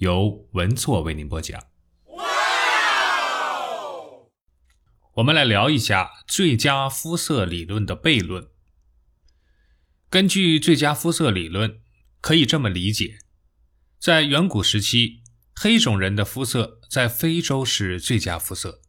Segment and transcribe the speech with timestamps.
[0.00, 1.62] 由文措为您播讲。
[5.16, 8.48] 我们来聊一下最佳肤色理论的悖论。
[10.08, 11.82] 根据最佳肤色理论，
[12.22, 13.18] 可以这么理解：
[13.98, 15.20] 在远古时期，
[15.54, 18.80] 黑种人的肤色在非洲是最佳肤色，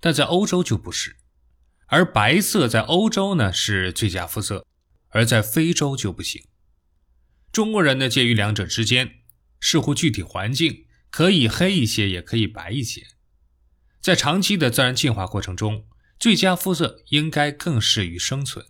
[0.00, 1.12] 但在欧洲就不是；
[1.86, 4.66] 而白色在欧洲呢是最佳肤色，
[5.08, 6.46] 而在非洲就不行。
[7.50, 9.21] 中国人呢介于两者之间。
[9.64, 13.06] 视乎具体环境，可以黑一些，也可以白一些。
[14.00, 15.86] 在长期的自然进化过程中，
[16.18, 18.66] 最佳肤色应该更适于生存。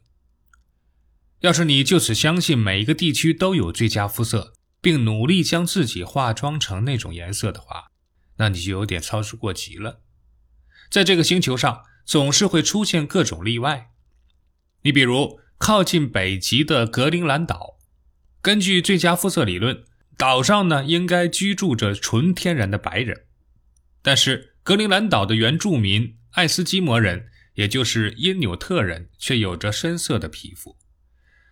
[1.41, 7.87] 要是你就此相信每一个地区都有最佳肤色，并努力将自己化妆成那种颜色的话，
[8.37, 10.03] 那你就有点操之过急了。
[10.91, 13.93] 在这个星球上，总是会出现各种例外。
[14.83, 17.79] 你比如靠近北极的格陵兰岛，
[18.43, 19.85] 根据最佳肤色理论。
[20.17, 23.25] 岛上呢，应该居住着纯天然的白人，
[24.03, 30.77] 但是格陵兰岛的原住民爱斯基摩人，也就是因纽特人，却有着深色的皮肤。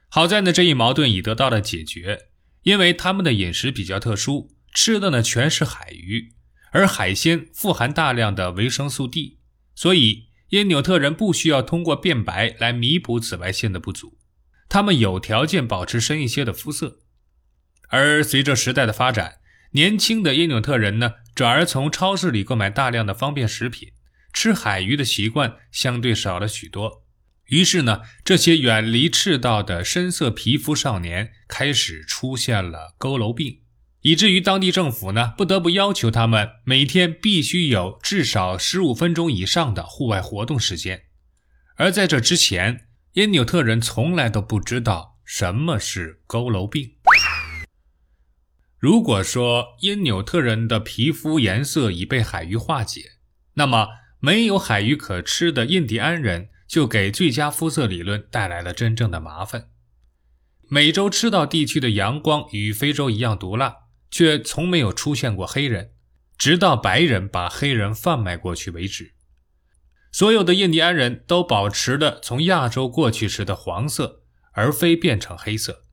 [0.08, 2.28] 好在呢，这一矛盾已得到了解决，
[2.62, 6.34] 因为他们的饮食比较特殊，吃的呢全是海鱼，
[6.70, 9.38] 而海鲜富含大量的维生素 D，
[9.74, 14.18] 所以因纽特人不需要通过变白来弥补紫外线的不足，
[14.68, 17.00] 他们有条件保持深一些的肤色。
[17.90, 19.34] 而随着时代的发展，
[19.72, 23.90] 年轻的因纽特人呢，转而从超市里购买大量的方便食品，
[24.32, 27.04] 吃海鱼的习惯相对少了许多。
[27.46, 33.58] 于是呢，这些远离赤道的深色皮肤少年开始出现了佝偻病，
[34.02, 41.02] 以至于当地政府呢，不得不要求他们每天必须有至少十五分钟以上的户外活动时间。
[41.74, 46.92] 而在这之前，因纽特人从来都不知道什么是佝偻病。
[48.80, 53.10] 如果说因纽特人的皮肤颜色已被海鱼化解，
[53.52, 53.88] 那么
[54.20, 59.68] 没有海鱼可吃的印第安人就给最佳肤色理论带来了真正的麻烦。
[60.70, 63.76] 美洲赤道地区的阳光与非洲一样毒辣，
[64.10, 65.90] 却从没有出现过黑人，
[66.38, 69.12] 直到白人把黑人贩卖过去为止。
[70.10, 75.84] 所有的印第安人都保持了从亚洲过去时的黄色，而非变成黑色。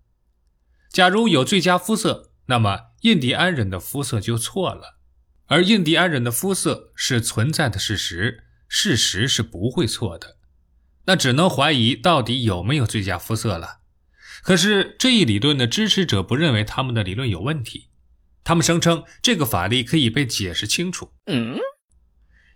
[0.89, 2.31] 假如有最佳肤色。
[2.47, 4.97] 那么，印第安人的肤色就错了，
[5.45, 10.37] 而印第安人的肤色是存在的事实，事实是不会错的。
[11.05, 13.79] 那只能怀疑到底有没有最佳肤色了。
[14.43, 17.89] 可是这一理论的支持者不认为他们的理论有问题，
[18.43, 21.11] 他们声称这个法律可以被解释清楚。
[21.25, 21.57] 嗯，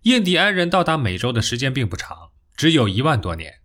[0.03, 3.55] 印第安人到达美洲的时间并不长，只有一万多年，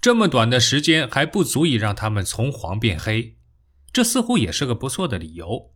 [0.00, 3.36] 这么短的时间还不足以让他们从黄变黑。
[3.92, 5.71] 这似乎也是个不错的理由，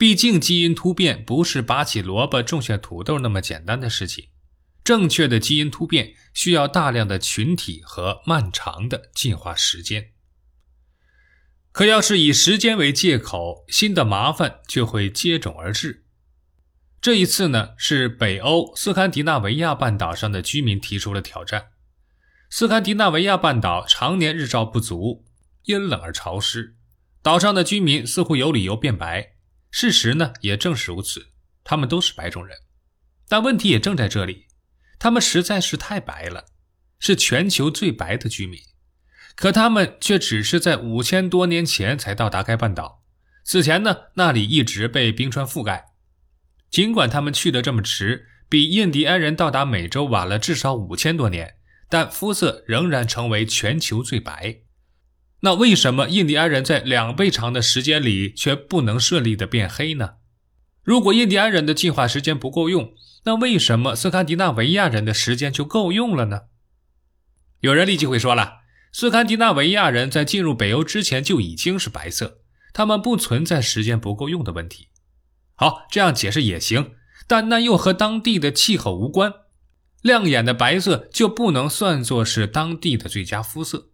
[0.00, 4.28] 毕竟基因突变不是拔起萝卜种下土豆那么简单的事情。
[4.82, 10.12] 正确的基因突变需要大量的群体和漫长的进化时间。
[11.70, 16.06] 可要是以时间为借口，新的麻烦就会接踵而至。
[17.02, 21.72] 这一次呢，是北欧斯堪的纳维亚半岛上的居民提出了挑战。
[22.48, 25.26] 斯堪的纳维亚半岛常年日照不足，
[25.64, 26.76] 阴冷而潮湿。
[27.20, 29.34] 岛上的居民似乎有理由变白，
[29.70, 31.28] 事实呢也正是如此，
[31.62, 32.56] 他们都是白种人。
[33.28, 34.46] 但问题也正在这里，
[34.98, 36.46] 他们实在是太白了，
[36.98, 38.58] 是全球最白的居民。
[39.36, 43.04] 可他们却只是在五千多年前才到达该半岛，
[43.44, 45.86] 此前呢那里一直被冰川覆盖。
[46.70, 51.54] 尽管他们去的这么迟，比印第安人到达美洲晚了至少五千多年，
[51.88, 54.60] 但肤色仍然成为全球最白。
[55.42, 60.14] 那为什么印第安人在两倍长的时间里却不能顺利的变黑呢？
[60.82, 62.92] 如果印第安人的进化时间不够用，
[63.24, 66.42] 那为什么斯堪的纳维亚人的时间就够用了呢？
[67.60, 68.60] 有人立即会说了，
[68.92, 72.38] 斯堪的纳维亚人在进入北欧之前就已经是白色，
[72.72, 74.88] 他们不存在时间不够用的问题。
[75.54, 76.92] 好，这样解释也行，
[77.26, 79.32] 但那又和当地的气候无关。
[80.00, 83.89] 亮眼的白色就不能算作是当地的最佳肤色。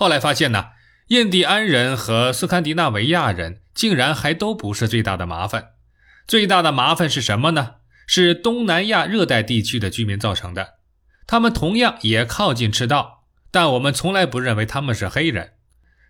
[0.00, 0.70] 后来发现呢，
[1.08, 5.72] 印第安人和斯堪的纳维亚人竟然还都不是最大的麻烦。
[6.26, 7.72] 最大的麻烦是什么呢？
[8.06, 10.76] 是东南亚热带地区的居民造成的。
[11.26, 15.52] 他们同样也靠近赤道，但我们从来不认为他们是黑人。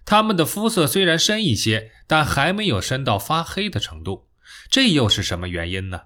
[0.05, 4.29] 他们的肤色虽然深一些，但还没有深到发黑的程度。
[4.71, 6.03] 这又是什么原因呢？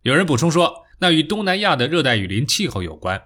[0.00, 3.24] 有人补充说，那与东南亚的热带雨林气候有关。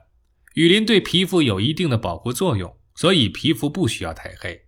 [0.54, 4.62] 雨林对皮肤有一定的保护作用，所以皮肤不需要太黑。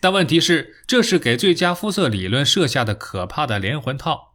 [0.00, 4.34] 但问题是，这是给最佳肤色理论设下的可怕的连环套。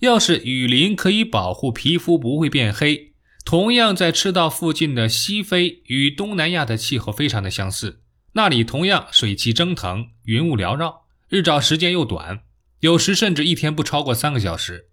[0.00, 3.12] 要是雨林可以保护皮肤不会变黑，
[3.44, 8.00] 同样在赤道附近的西非与东南亚的气候非常的相似，
[8.32, 12.40] 那里同样水汽蒸腾，云雾缭绕，日照时间又短，
[12.80, 14.88] 有时甚至一天不超过三个小时。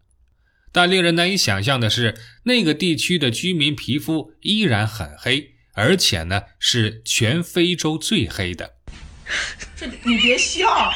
[0.72, 8.76] 但令人难以想象的是，那个地区的居民皮肤依然很黑，而且呢是全非洲最黑的。
[9.76, 10.92] 这你别笑。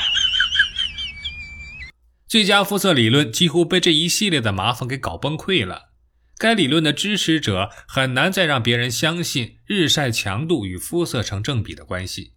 [2.27, 5.91] 最佳肤色理论几乎被这一系列的麻烦给搞崩溃了。
[6.37, 12.33] 该理论的支持者很难再让别人相信日晒强度与肤色成正比的关系，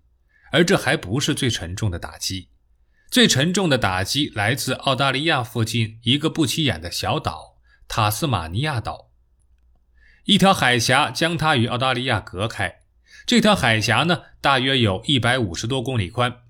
[0.52, 2.50] 而这还不是最沉重的打击。
[3.11, 7.56] 最沉重的打击来自澳大利亚附近一个不起眼的小岛——
[7.88, 9.07] 塔斯马尼亚岛。
[10.28, 12.80] 一条海峡将它与澳大利亚隔开。
[13.25, 16.42] 这条海峡呢，大约有一百五十多公里宽。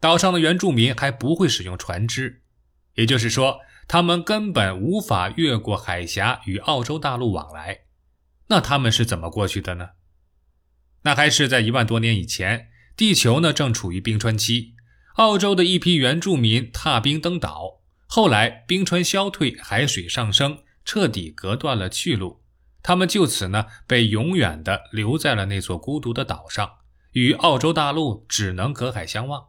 [0.00, 2.42] 岛上的原住民还不会使用船只，
[2.94, 7.82] 也就是说，他们根本无法越过海峡与澳洲大陆往来。
[8.48, 9.90] 那他们是怎么过去的呢？
[11.02, 14.74] 那还是在一万多年以前，地球呢正处于冰川期。
[15.14, 22.39] 澳洲的一批原住民踏冰登岛，后来冰川消退，海水上升，彻底隔断了去路。
[22.82, 26.70] 他们就此呢被永远的留在了那座孤独的岛上，
[27.12, 29.48] 与澳洲大陆只能隔海相望。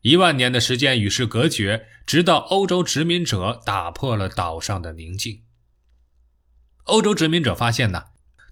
[0.00, 5.42] 一万年的时间与世隔绝，直到欧洲殖民者打破了岛上的宁静。
[6.84, 8.04] 欧洲殖民者发现呢，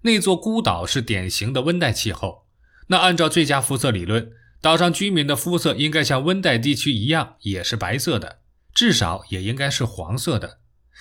[0.02, 2.46] 那座孤岛是典型的温带气候。
[2.88, 4.32] 那按照最佳肤色理论。
[4.62, 8.40] 岛上居民的肤色应该像温带地区一样，也是白色的，
[8.75, 10.58] 至少也应该是黄色的。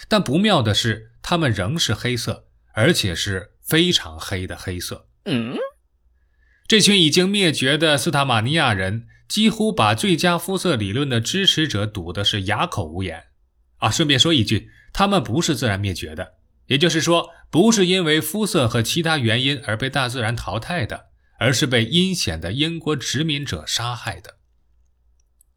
[0.07, 2.45] 但不妙的是，他们仍是黑色，
[2.79, 5.09] 而且是非常黑的黑色。
[5.25, 5.57] 嗯，
[6.65, 13.25] 这群已经灭绝的斯塔马尼亚人几乎把最佳肤色理论的支持者堵的是哑口无言。
[13.79, 16.35] 啊，顺便说一句，他们不是自然灭绝的，
[16.67, 21.09] 也就是说，不是因为肤色和其他原因而被大自然淘汰的。
[21.41, 24.35] 而是被阴险的英国殖民者杀害的。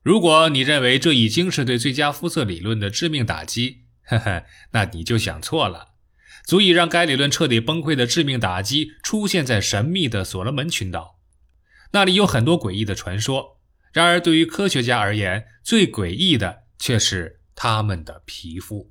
[0.04, 5.91] 如果你认为这已经是对最佳肤色理论的致命打击，呵呵，那你就想错了。
[6.44, 11.18] 足以让该理论彻底崩溃的致命打击出现在神秘的所罗门群岛，
[11.92, 13.60] 那里有很多诡异的传说。
[13.92, 18.90] 然而，对于科学家而言，最诡异的却是他们的皮肤。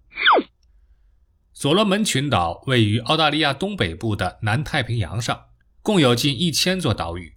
[1.53, 5.45] 所罗门群岛位于澳大利亚东北部的南太平洋上。
[5.83, 7.33] 共有近一千座岛屿，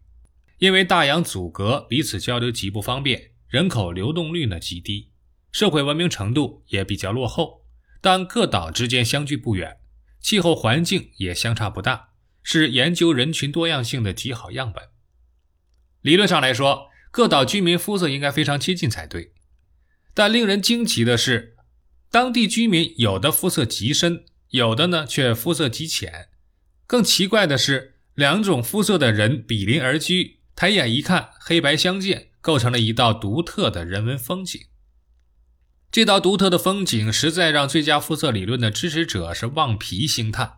[0.58, 5.08] 因为大洋阻隔，彼此交流极不方便，人口流动率呢极低，
[5.50, 7.64] 社会文明程度也比较落后。
[8.02, 9.78] 但各岛之间相距不远，
[10.24, 12.08] 气候环境也相差不大，
[12.42, 14.84] 是研究人群多样性的极好样本。
[16.00, 19.34] 理论上来说，各岛居民肤色应该非常接近才对。
[20.14, 21.54] 但令人惊奇的是，
[22.10, 26.28] 当地居民有的肤色极深，有的呢却肤色极浅。
[26.86, 27.93] 更奇怪的是。
[28.14, 34.60] 两种肤色的人比邻而居，抬眼一看，黑白相间，构成了一道独特的人文风景。
[35.94, 40.55] 这道独特的风景实在让最佳肤色理论的支持者是望皮兴叹。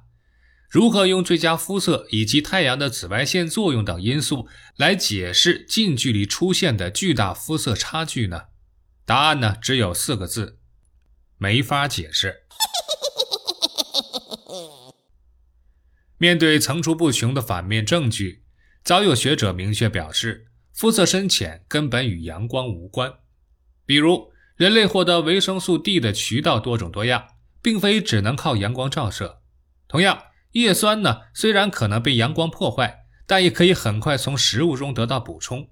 [0.70, 8.44] 如何用最佳肤色以及太阳的紫外线作用等因素来解释近距离出现的巨大肤色差距呢？
[9.04, 10.58] 答案呢只有四个字：
[11.36, 12.44] 没法解释。
[16.16, 18.42] 面对层出不穷的反面证据，
[18.82, 23.12] 早有学者明确表示，肤色深浅根本与阳光无关。
[23.84, 27.28] 比如，人类获得维生素 D 的渠道多种多样，
[27.62, 29.42] 并非只能靠阳光照射。
[29.86, 30.22] 同样，
[30.52, 35.70] 叶酸呢，虽然可能被阳光破坏，但也可以很快从食物中得到补充。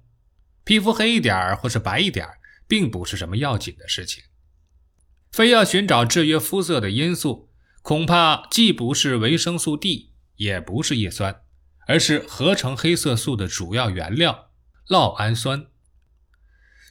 [0.63, 2.37] 皮肤黑一点儿或是白一点儿，
[2.67, 4.23] 并不是什么要紧的事情。
[5.31, 7.49] 非要寻找制约肤色的因素，
[7.81, 10.13] 恐怕既不是维生素 D。
[10.37, 11.43] 也不是叶酸，
[11.87, 14.49] 而是合成黑色素的主要原料
[14.89, 15.67] 酪氨酸。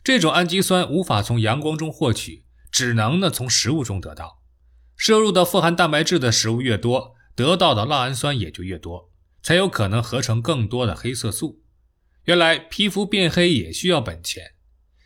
[0.04, 4.42] 这种氨基酸无法从阳光中获取，只能呢从食物中得到。
[4.96, 9.10] 摄入的富含蛋白质的食物越多，得到的酪氨酸也就越多，
[9.42, 11.62] 才有可能合成更多的黑色素。
[12.24, 14.52] 原来皮肤变黑也需要本钱。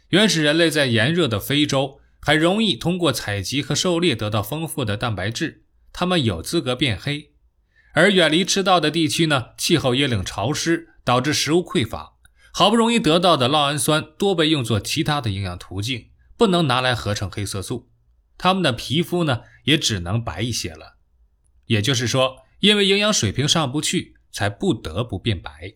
[0.08, 5.62] 原始人类在炎热的非洲还容易通过采集和狩猎得到丰富的蛋白质，
[5.92, 7.30] 他们有资格变黑。
[7.92, 12.14] 而远离赤道的地区呢，气候耶冷潮湿，导致食物匮乏，
[12.58, 17.88] 好不容易得到的酪氨酸多被用作其他的营养途径，不能拿来合成黑色素，
[18.36, 20.96] 它们的皮肤呢也只能白一些了。
[21.66, 25.72] 也就是说，因为营养水平上不去，才不得不变白。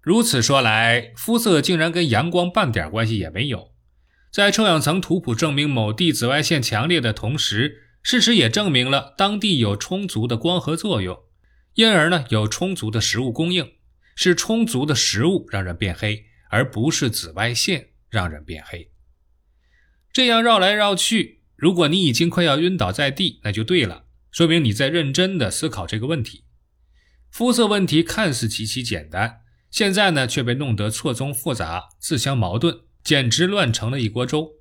[0.00, 3.72] 如此说来，肤色竟然跟阳光半点关系也没有。
[4.32, 11.18] 在臭氧层图谱证明某地紫外线强烈的同时，事实也证明了当地有充足的光合作用，
[11.74, 13.72] 因而呢有充足的食物供应，
[14.18, 18.90] 是充足的食物让人变黑，而不是紫外线让人变黑。
[20.12, 26.42] 这样绕来绕去，如果你已经快要晕倒在地，那就对了，说明你在认真的思考这个问题。
[27.30, 34.54] 肤色问题看似极其简单，现在呢却被弄得错综复杂、自相矛盾，简直乱成了一锅粥。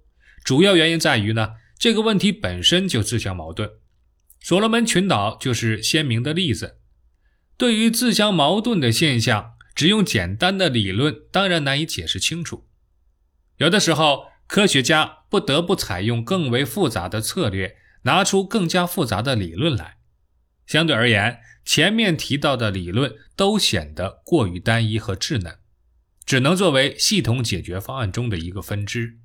[0.43, 1.55] 主要原因在于呢。
[1.79, 3.69] 这个问题本身就自相矛盾，
[4.41, 6.76] 所罗门群岛就是鲜明的例子。
[7.57, 12.67] 对于自相矛盾的现象，只用简单的理论当然难以解释清楚。
[13.57, 19.97] 有的时候，科学家不得不采用更为复杂的策略，拿出更加复杂的理论来。
[20.67, 25.57] 相对而言，前面提到的理论都显得过于单一和稚嫩，
[26.25, 29.17] 只能作为系统解决方案中的一个分支。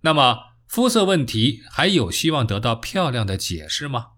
[0.00, 4.12] 那么，肤色问题还有希望得到漂亮的解释吗？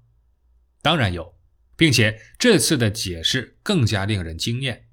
[0.80, 1.34] 当然有，
[1.76, 4.86] 并且这次的解释更加令人惊艳。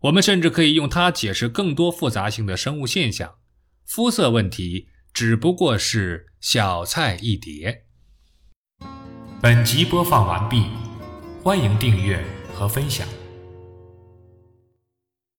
[0.00, 3.34] 我们甚至可以用它解释更多复杂性的生物现象。
[3.84, 7.84] 肤色问题只不过是小菜一碟。
[9.42, 10.66] 本集播放完毕，
[11.42, 12.22] 欢迎订阅
[12.54, 13.19] 和分享。